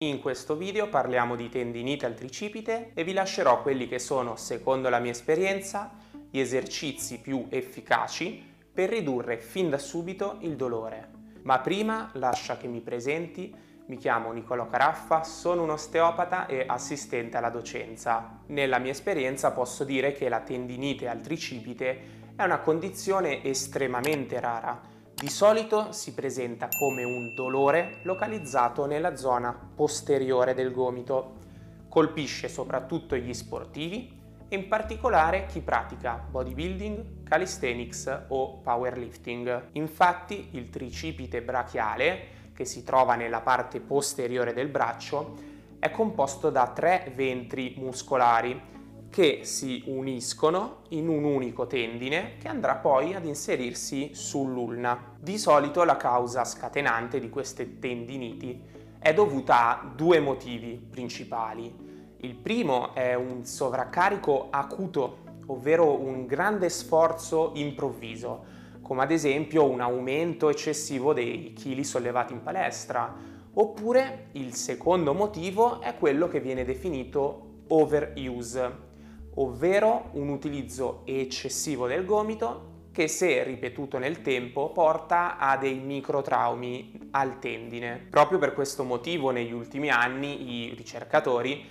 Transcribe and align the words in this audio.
In 0.00 0.20
questo 0.20 0.54
video 0.54 0.88
parliamo 0.88 1.34
di 1.34 1.48
tendinite 1.48 2.06
al 2.06 2.14
tricipite 2.14 2.92
e 2.94 3.02
vi 3.02 3.12
lascerò 3.12 3.62
quelli 3.62 3.88
che 3.88 3.98
sono, 3.98 4.36
secondo 4.36 4.88
la 4.88 5.00
mia 5.00 5.10
esperienza, 5.10 5.90
gli 6.30 6.38
esercizi 6.38 7.18
più 7.18 7.48
efficaci 7.48 8.40
per 8.72 8.90
ridurre 8.90 9.38
fin 9.38 9.68
da 9.68 9.78
subito 9.78 10.36
il 10.42 10.54
dolore. 10.54 11.10
Ma 11.42 11.58
prima 11.58 12.12
lascia 12.12 12.56
che 12.56 12.68
mi 12.68 12.80
presenti, 12.80 13.52
mi 13.86 13.96
chiamo 13.96 14.30
Niccolò 14.30 14.68
Caraffa, 14.68 15.24
sono 15.24 15.64
un 15.64 15.70
osteopata 15.70 16.46
e 16.46 16.62
assistente 16.64 17.36
alla 17.36 17.50
docenza. 17.50 18.42
Nella 18.46 18.78
mia 18.78 18.92
esperienza 18.92 19.50
posso 19.50 19.82
dire 19.82 20.12
che 20.12 20.28
la 20.28 20.42
tendinite 20.42 21.08
al 21.08 21.20
tricipite 21.20 22.26
è 22.36 22.44
una 22.44 22.60
condizione 22.60 23.42
estremamente 23.42 24.38
rara 24.38 24.87
di 25.20 25.30
solito 25.30 25.90
si 25.90 26.14
presenta 26.14 26.68
come 26.68 27.02
un 27.02 27.34
dolore 27.34 27.98
localizzato 28.02 28.86
nella 28.86 29.16
zona 29.16 29.52
posteriore 29.52 30.54
del 30.54 30.70
gomito. 30.70 31.38
Colpisce 31.88 32.48
soprattutto 32.48 33.16
gli 33.16 33.34
sportivi 33.34 34.16
e 34.48 34.56
in 34.56 34.68
particolare 34.68 35.46
chi 35.46 35.60
pratica 35.60 36.24
bodybuilding, 36.30 37.24
calisthenics 37.24 38.26
o 38.28 38.58
powerlifting. 38.58 39.70
Infatti 39.72 40.50
il 40.52 40.70
tricipite 40.70 41.42
brachiale, 41.42 42.36
che 42.54 42.64
si 42.64 42.84
trova 42.84 43.16
nella 43.16 43.40
parte 43.40 43.80
posteriore 43.80 44.52
del 44.52 44.68
braccio, 44.68 45.34
è 45.80 45.90
composto 45.90 46.50
da 46.50 46.68
tre 46.68 47.12
ventri 47.16 47.74
muscolari 47.76 48.77
che 49.10 49.40
si 49.42 49.82
uniscono 49.86 50.82
in 50.90 51.08
un 51.08 51.24
unico 51.24 51.66
tendine 51.66 52.36
che 52.38 52.48
andrà 52.48 52.76
poi 52.76 53.14
ad 53.14 53.24
inserirsi 53.24 54.10
sull'ulna. 54.12 55.14
Di 55.18 55.38
solito 55.38 55.84
la 55.84 55.96
causa 55.96 56.44
scatenante 56.44 57.18
di 57.18 57.28
queste 57.28 57.78
tendiniti 57.78 58.60
è 58.98 59.14
dovuta 59.14 59.80
a 59.80 59.92
due 59.94 60.20
motivi 60.20 60.80
principali. 60.90 61.86
Il 62.18 62.34
primo 62.34 62.94
è 62.94 63.14
un 63.14 63.44
sovraccarico 63.44 64.48
acuto, 64.50 65.18
ovvero 65.46 65.98
un 65.98 66.26
grande 66.26 66.68
sforzo 66.68 67.52
improvviso, 67.54 68.44
come 68.82 69.02
ad 69.02 69.10
esempio 69.10 69.68
un 69.68 69.80
aumento 69.80 70.48
eccessivo 70.48 71.12
dei 71.12 71.52
chili 71.54 71.84
sollevati 71.84 72.32
in 72.32 72.42
palestra, 72.42 73.14
oppure 73.52 74.28
il 74.32 74.54
secondo 74.54 75.14
motivo 75.14 75.80
è 75.80 75.96
quello 75.96 76.28
che 76.28 76.40
viene 76.40 76.64
definito 76.64 77.62
overuse, 77.68 78.86
ovvero 79.40 80.10
un 80.12 80.28
utilizzo 80.28 81.02
eccessivo 81.04 81.86
del 81.86 82.04
gomito 82.04 82.76
che 82.92 83.06
se 83.06 83.44
ripetuto 83.44 83.98
nel 83.98 84.22
tempo 84.22 84.70
porta 84.70 85.38
a 85.38 85.56
dei 85.56 85.78
microtraumi 85.78 87.08
al 87.12 87.38
tendine. 87.38 88.06
Proprio 88.10 88.38
per 88.38 88.54
questo 88.54 88.82
motivo 88.82 89.30
negli 89.30 89.52
ultimi 89.52 89.88
anni 89.88 90.66
i 90.66 90.74
ricercatori 90.74 91.64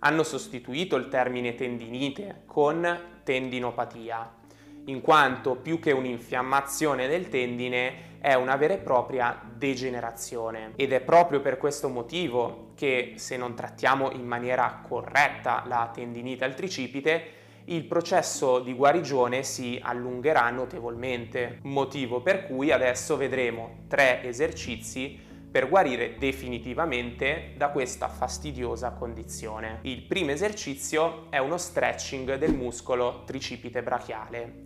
hanno 0.00 0.22
sostituito 0.22 0.96
il 0.96 1.08
termine 1.08 1.54
tendinite 1.54 2.42
con 2.44 3.00
tendinopatia 3.22 4.42
in 4.86 5.00
quanto 5.00 5.56
più 5.56 5.78
che 5.80 5.92
un'infiammazione 5.92 7.08
del 7.08 7.30
tendine 7.30 8.12
è 8.24 8.32
una 8.32 8.56
vera 8.56 8.72
e 8.72 8.78
propria 8.78 9.38
degenerazione. 9.54 10.72
Ed 10.76 10.94
è 10.94 11.00
proprio 11.02 11.42
per 11.42 11.58
questo 11.58 11.90
motivo 11.90 12.70
che 12.74 13.12
se 13.16 13.36
non 13.36 13.54
trattiamo 13.54 14.12
in 14.12 14.24
maniera 14.24 14.80
corretta 14.88 15.62
la 15.66 15.90
tendinite 15.92 16.42
al 16.42 16.54
tricipite, 16.54 17.22
il 17.64 17.84
processo 17.84 18.60
di 18.60 18.72
guarigione 18.72 19.42
si 19.42 19.78
allungherà 19.78 20.48
notevolmente, 20.48 21.58
motivo 21.64 22.22
per 22.22 22.46
cui 22.46 22.72
adesso 22.72 23.18
vedremo 23.18 23.84
tre 23.88 24.24
esercizi 24.24 25.20
per 25.50 25.68
guarire 25.68 26.16
definitivamente 26.16 27.52
da 27.58 27.68
questa 27.68 28.08
fastidiosa 28.08 28.92
condizione. 28.92 29.80
Il 29.82 30.00
primo 30.00 30.30
esercizio 30.30 31.26
è 31.28 31.36
uno 31.36 31.58
stretching 31.58 32.36
del 32.36 32.54
muscolo 32.54 33.22
tricipite 33.26 33.82
brachiale. 33.82 34.62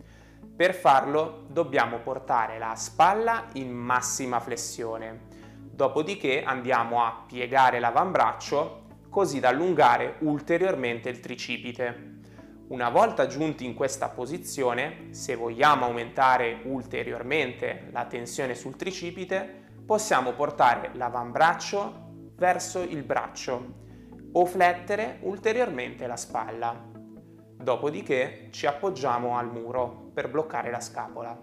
Per 0.59 0.75
farlo 0.75 1.45
dobbiamo 1.47 1.99
portare 1.99 2.59
la 2.59 2.75
spalla 2.75 3.45
in 3.53 3.71
massima 3.71 4.41
flessione, 4.41 5.29
dopodiché 5.71 6.43
andiamo 6.43 7.05
a 7.05 7.23
piegare 7.29 7.79
l'avambraccio 7.79 8.87
così 9.09 9.39
da 9.39 9.51
allungare 9.51 10.17
ulteriormente 10.23 11.11
il 11.11 11.21
tricipite. 11.21 12.17
Una 12.71 12.89
volta 12.89 13.29
giunti 13.29 13.65
in 13.65 13.75
questa 13.75 14.09
posizione, 14.09 15.11
se 15.11 15.37
vogliamo 15.37 15.85
aumentare 15.85 16.63
ulteriormente 16.65 17.87
la 17.93 18.07
tensione 18.07 18.57
sul 18.57 18.75
tricipite, 18.75 19.83
possiamo 19.87 20.33
portare 20.33 20.91
l'avambraccio 20.95 22.33
verso 22.35 22.81
il 22.81 23.05
braccio 23.05 23.75
o 24.33 24.45
flettere 24.45 25.19
ulteriormente 25.21 26.09
la 26.09 26.17
spalla. 26.17 27.08
Dopodiché 27.61 28.47
ci 28.51 28.67
appoggiamo 28.67 29.37
al 29.37 29.51
muro 29.51 30.11
per 30.15 30.31
bloccare 30.31 30.71
la 30.71 30.81
scapola 30.81 31.37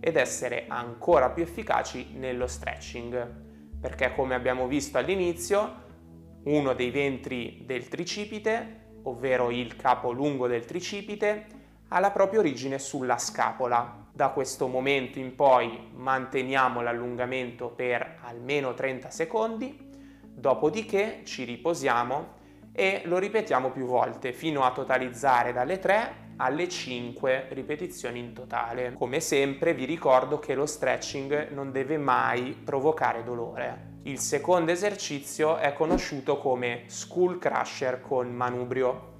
ed 0.00 0.16
essere 0.16 0.64
ancora 0.68 1.28
più 1.30 1.42
efficaci 1.42 2.14
nello 2.14 2.46
stretching, 2.46 3.42
perché 3.78 4.14
come 4.14 4.34
abbiamo 4.34 4.66
visto 4.66 4.96
all'inizio, 4.96 5.82
uno 6.44 6.72
dei 6.72 6.90
ventri 6.90 7.62
del 7.66 7.88
tricipite, 7.88 9.00
ovvero 9.02 9.50
il 9.50 9.76
capo 9.76 10.12
lungo 10.12 10.46
del 10.46 10.64
tricipite, 10.64 11.46
ha 11.88 12.00
la 12.00 12.10
propria 12.10 12.40
origine 12.40 12.78
sulla 12.78 13.18
scapola. 13.18 14.08
Da 14.12 14.30
questo 14.30 14.66
momento 14.66 15.18
in 15.18 15.34
poi 15.34 15.90
manteniamo 15.92 16.80
l'allungamento 16.80 17.68
per 17.68 18.20
almeno 18.22 18.72
30 18.72 19.10
secondi, 19.10 19.76
dopodiché 20.22 21.20
ci 21.24 21.44
riposiamo 21.44 22.42
e 22.76 23.02
lo 23.04 23.18
ripetiamo 23.18 23.70
più 23.70 23.86
volte 23.86 24.32
fino 24.32 24.64
a 24.64 24.72
totalizzare 24.72 25.52
dalle 25.52 25.78
3 25.78 26.22
alle 26.38 26.68
5 26.68 27.46
ripetizioni 27.50 28.18
in 28.18 28.32
totale. 28.32 28.94
Come 28.94 29.20
sempre 29.20 29.74
vi 29.74 29.84
ricordo 29.84 30.40
che 30.40 30.56
lo 30.56 30.66
stretching 30.66 31.50
non 31.50 31.70
deve 31.70 31.96
mai 31.98 32.60
provocare 32.64 33.22
dolore. 33.22 33.92
Il 34.02 34.18
secondo 34.18 34.72
esercizio 34.72 35.56
è 35.56 35.72
conosciuto 35.72 36.38
come 36.38 36.82
skull 36.86 37.38
crusher 37.38 38.00
con 38.00 38.32
manubrio. 38.32 39.12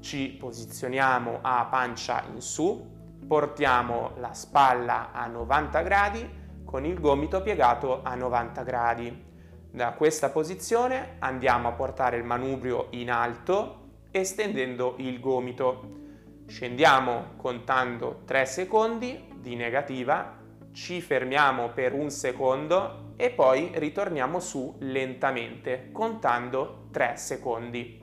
Ci 0.00 0.36
posizioniamo 0.40 1.40
a 1.42 1.66
pancia 1.70 2.24
in 2.32 2.40
su, 2.40 2.90
portiamo 3.26 4.12
la 4.16 4.32
spalla 4.32 5.12
a 5.12 5.26
90 5.26 5.82
gradi 5.82 6.40
con 6.64 6.86
il 6.86 6.98
gomito 6.98 7.42
piegato 7.42 8.00
a 8.02 8.14
90 8.14 8.62
gradi 8.62 9.30
da 9.72 9.92
questa 9.92 10.28
posizione 10.28 11.16
andiamo 11.20 11.68
a 11.68 11.72
portare 11.72 12.18
il 12.18 12.24
manubrio 12.24 12.88
in 12.90 13.10
alto 13.10 13.78
estendendo 14.10 14.96
il 14.98 15.18
gomito. 15.18 16.00
Scendiamo 16.46 17.36
contando 17.38 18.20
3 18.26 18.44
secondi 18.44 19.28
di 19.34 19.56
negativa, 19.56 20.38
ci 20.72 21.00
fermiamo 21.00 21.70
per 21.70 21.94
un 21.94 22.10
secondo 22.10 23.14
e 23.16 23.30
poi 23.30 23.70
ritorniamo 23.72 24.40
su 24.40 24.76
lentamente 24.80 25.88
contando 25.90 26.88
3 26.90 27.16
secondi. 27.16 27.98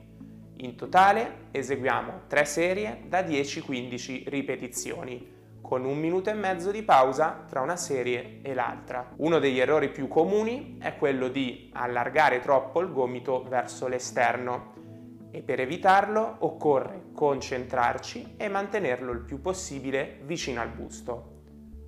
In 0.56 0.74
totale 0.74 1.46
eseguiamo 1.52 2.22
3 2.26 2.44
serie 2.44 3.02
da 3.06 3.20
10-15 3.20 4.24
ripetizioni 4.26 5.38
con 5.70 5.84
un 5.84 5.98
minuto 5.98 6.30
e 6.30 6.34
mezzo 6.34 6.72
di 6.72 6.82
pausa 6.82 7.44
tra 7.48 7.60
una 7.60 7.76
serie 7.76 8.40
e 8.42 8.54
l'altra. 8.54 9.12
Uno 9.18 9.38
degli 9.38 9.60
errori 9.60 9.88
più 9.90 10.08
comuni 10.08 10.78
è 10.80 10.96
quello 10.96 11.28
di 11.28 11.70
allargare 11.74 12.40
troppo 12.40 12.80
il 12.80 12.90
gomito 12.90 13.44
verso 13.44 13.86
l'esterno 13.86 15.28
e 15.30 15.42
per 15.42 15.60
evitarlo 15.60 16.38
occorre 16.40 17.10
concentrarci 17.14 18.34
e 18.36 18.48
mantenerlo 18.48 19.12
il 19.12 19.20
più 19.20 19.40
possibile 19.40 20.18
vicino 20.24 20.60
al 20.60 20.70
busto. 20.70 21.42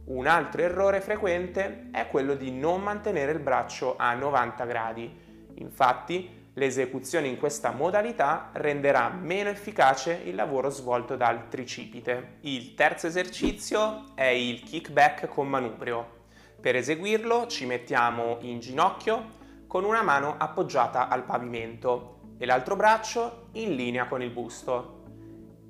Un 0.04 0.28
altro 0.28 0.62
errore 0.62 1.00
frequente 1.00 1.88
è 1.90 2.06
quello 2.06 2.36
di 2.36 2.52
non 2.52 2.82
mantenere 2.82 3.32
il 3.32 3.40
braccio 3.40 3.96
a 3.98 4.14
90 4.14 4.64
gradi. 4.64 5.18
Infatti, 5.54 6.41
L'esecuzione 6.54 7.28
in 7.28 7.38
questa 7.38 7.70
modalità 7.70 8.50
renderà 8.52 9.08
meno 9.08 9.48
efficace 9.48 10.20
il 10.24 10.34
lavoro 10.34 10.68
svolto 10.68 11.16
dal 11.16 11.48
tricipite. 11.48 12.38
Il 12.40 12.74
terzo 12.74 13.06
esercizio 13.06 14.14
è 14.14 14.24
il 14.24 14.62
kickback 14.62 15.28
con 15.28 15.48
manubrio. 15.48 16.20
Per 16.60 16.76
eseguirlo 16.76 17.46
ci 17.46 17.64
mettiamo 17.64 18.36
in 18.40 18.60
ginocchio 18.60 19.40
con 19.66 19.84
una 19.84 20.02
mano 20.02 20.34
appoggiata 20.36 21.08
al 21.08 21.24
pavimento 21.24 22.18
e 22.36 22.44
l'altro 22.44 22.76
braccio 22.76 23.48
in 23.52 23.74
linea 23.74 24.06
con 24.06 24.20
il 24.20 24.30
busto 24.30 25.04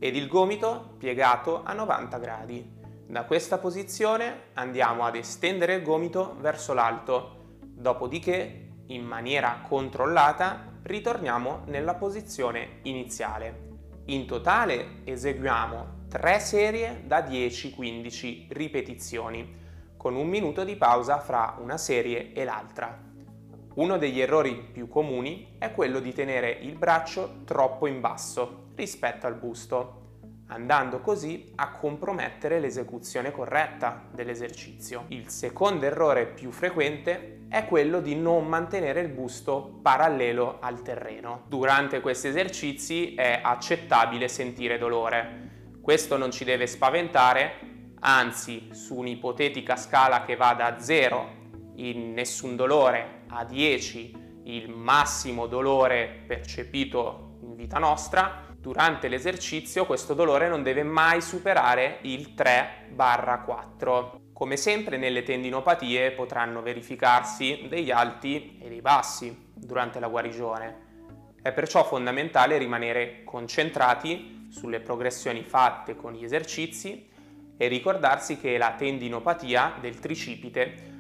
ed 0.01 0.17
il 0.17 0.27
gomito 0.27 0.97
piegato 0.99 1.63
a 1.63 1.73
90 1.75 2.19
gradi. 2.19 2.81
Da 3.07 3.23
questa 3.25 3.59
posizione 3.59 4.47
andiamo 4.55 5.05
ad 5.05 5.15
estendere 5.15 5.77
il 5.77 5.83
gomito 5.85 6.35
verso 6.41 6.75
l'alto, 6.75 7.37
dopodiché 7.61 8.62
in 8.87 9.05
maniera 9.05 9.61
controllata 9.67 10.79
ritorniamo 10.83 11.63
nella 11.67 11.95
posizione 11.95 12.81
iniziale. 12.83 13.71
In 14.07 14.27
totale 14.27 15.03
eseguiamo 15.05 16.01
3 16.09 16.39
serie 16.41 17.03
da 17.07 17.21
10-15 17.21 18.47
ripetizioni, 18.49 19.61
con 19.97 20.17
un 20.17 20.29
minuto 20.29 20.65
di 20.65 20.75
pausa 20.77 21.21
fra 21.21 21.57
una 21.61 21.79
serie 21.79 22.33
e 22.33 22.45
l'altra. 22.45 23.11
Uno 23.75 23.97
degli 23.97 24.21
errori 24.21 24.57
più 24.57 24.89
comuni 24.89 25.55
è 25.59 25.73
quello 25.73 26.01
di 26.01 26.13
tenere 26.13 26.51
il 26.51 26.77
braccio 26.77 27.43
troppo 27.45 27.87
in 27.87 28.01
basso 28.01 28.65
rispetto 28.75 29.27
al 29.27 29.37
busto, 29.37 30.02
andando 30.53 31.01
così 31.01 31.53
a 31.57 31.73
compromettere 31.73 32.61
l'esecuzione 32.61 33.31
corretta 33.31 34.05
dell'esercizio. 34.13 35.07
Il 35.09 35.29
secondo 35.29 35.87
errore 35.87 36.27
più 36.27 36.51
frequente 36.51 37.47
è 37.49 37.65
quello 37.67 38.01
di 38.01 38.15
non 38.15 38.47
mantenere 38.47 39.01
il 39.01 39.09
busto 39.09 39.79
parallelo 39.83 40.59
al 40.61 40.83
terreno. 40.83 41.45
Durante 41.49 42.01
questi 42.01 42.29
esercizi 42.29 43.15
è 43.15 43.41
accettabile 43.43 44.29
sentire 44.29 44.79
dolore. 44.79 45.51
Questo 45.81 46.17
non 46.17 46.31
ci 46.31 46.45
deve 46.45 46.67
spaventare, 46.67 47.95
anzi 48.01 48.69
su 48.73 48.97
un'ipotetica 48.97 49.77
scala 49.77 50.25
che 50.25 50.37
va 50.37 50.55
da 50.55 50.79
0 50.79 51.41
in 51.77 52.13
nessun 52.13 52.57
dolore 52.57 53.23
a 53.29 53.45
10 53.45 54.21
il 54.45 54.69
massimo 54.69 55.47
dolore 55.47 56.25
percepito 56.27 57.39
in 57.43 57.55
vita 57.55 57.79
nostra, 57.79 58.52
durante 58.63 59.09
l'esercizio 59.09 59.85
questo 59.85 60.15
dolore 60.15 60.49
non 60.49 60.63
deve 60.63 60.85
mai 60.85 61.21
superare 61.21 61.99
il 62.03 62.33
3-4. 62.37 64.21
Come 64.33 64.57
sempre 64.57 64.97
nelle 64.99 65.25
tendinopatie 65.25 66.13
potranno 66.13 66.63
verificarsi 66.63 67.67
degli 67.69 67.91
alti 67.91 68.59
e 68.63 68.69
dei 68.69 68.81
bassi 68.81 69.51
durante 69.53 69.99
la 69.99 70.07
guarigione. 70.07 70.91
È 71.43 71.51
perciò 71.53 71.83
fondamentale 71.85 72.57
rimanere 72.57 73.25
concentrati 73.25 74.47
sulle 74.53 74.79
progressioni 74.79 75.43
fatte 75.43 75.97
con 75.97 76.13
gli 76.13 76.23
esercizi 76.23 77.11
e 77.57 77.67
ricordarsi 77.67 78.39
che 78.39 78.57
la 78.59 78.75
tendinopatia 78.79 79.75
del 79.81 79.99
tricipite 79.99 80.92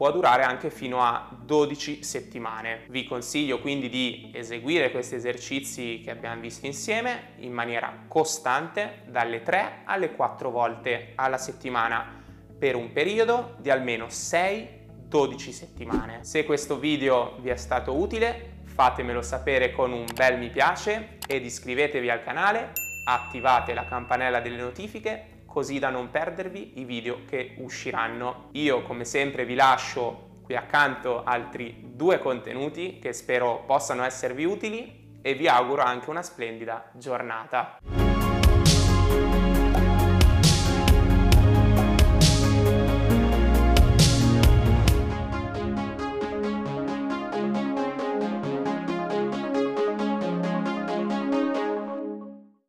può 0.00 0.10
durare 0.12 0.44
anche 0.44 0.70
fino 0.70 1.02
a 1.02 1.28
12 1.30 2.02
settimane. 2.02 2.84
Vi 2.88 3.04
consiglio 3.04 3.60
quindi 3.60 3.90
di 3.90 4.30
eseguire 4.32 4.90
questi 4.90 5.14
esercizi 5.14 6.00
che 6.02 6.10
abbiamo 6.10 6.40
visto 6.40 6.64
insieme 6.64 7.32
in 7.40 7.52
maniera 7.52 8.04
costante 8.08 9.02
dalle 9.08 9.42
3 9.42 9.82
alle 9.84 10.12
4 10.12 10.48
volte 10.48 11.12
alla 11.16 11.36
settimana 11.36 12.22
per 12.58 12.76
un 12.76 12.92
periodo 12.92 13.56
di 13.58 13.68
almeno 13.68 14.06
6-12 14.06 15.36
settimane. 15.50 16.24
Se 16.24 16.46
questo 16.46 16.78
video 16.78 17.36
vi 17.40 17.50
è 17.50 17.56
stato 17.56 17.94
utile 17.94 18.60
fatemelo 18.64 19.20
sapere 19.20 19.70
con 19.70 19.92
un 19.92 20.06
bel 20.14 20.38
mi 20.38 20.48
piace 20.48 21.18
ed 21.26 21.44
iscrivetevi 21.44 22.08
al 22.08 22.24
canale, 22.24 22.72
attivate 23.04 23.74
la 23.74 23.84
campanella 23.84 24.40
delle 24.40 24.62
notifiche 24.62 25.39
così 25.50 25.80
da 25.80 25.90
non 25.90 26.12
perdervi 26.12 26.78
i 26.78 26.84
video 26.84 27.24
che 27.28 27.56
usciranno. 27.58 28.50
Io 28.52 28.82
come 28.82 29.04
sempre 29.04 29.44
vi 29.44 29.56
lascio 29.56 30.28
qui 30.44 30.54
accanto 30.54 31.24
altri 31.24 31.90
due 31.92 32.20
contenuti 32.20 33.00
che 33.00 33.12
spero 33.12 33.64
possano 33.66 34.04
esservi 34.04 34.44
utili 34.44 35.18
e 35.20 35.34
vi 35.34 35.48
auguro 35.48 35.82
anche 35.82 36.08
una 36.08 36.22
splendida 36.22 36.90
giornata. 36.94 37.78